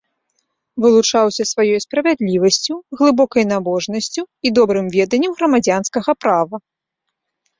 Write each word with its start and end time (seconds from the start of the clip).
Вылучаўся 0.83 1.43
сваёй 1.51 1.77
справядлівасцю, 1.85 2.73
глыбокай 3.01 3.43
набожнасцю 3.51 4.23
і 4.47 4.55
добрым 4.57 4.85
веданнем 4.95 5.31
грамадзянскага 5.43 6.11
права. 6.25 6.55